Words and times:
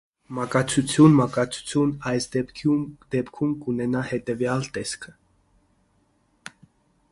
Մակածությունը՝ 0.35 1.15
մակածությունն, 1.17 1.91
այս 2.13 2.27
դեպքում 2.37 3.53
կունենա 3.67 4.03
հետևյալ 4.13 4.67
տեսքը։ 4.79 5.17